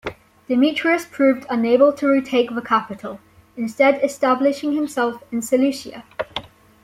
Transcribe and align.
Demetrius 0.47 1.05
proved 1.05 1.45
unable 1.47 1.93
to 1.93 2.07
retake 2.07 2.55
the 2.55 2.61
capital, 2.63 3.19
instead 3.55 4.03
establishing 4.03 4.71
himself 4.73 5.23
in 5.31 5.43
Seleucia. 5.43 6.03